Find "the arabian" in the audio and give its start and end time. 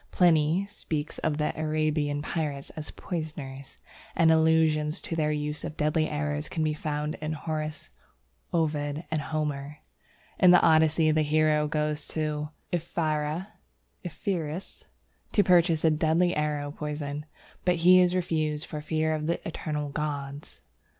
1.37-2.23